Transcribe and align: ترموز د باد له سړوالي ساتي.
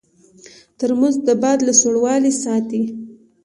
ترموز 0.77 1.15
د 1.27 1.29
باد 1.41 1.59
له 1.67 1.73
سړوالي 1.81 2.31
ساتي. 2.43 2.81